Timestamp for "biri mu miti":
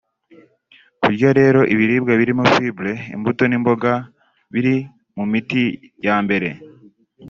4.53-5.63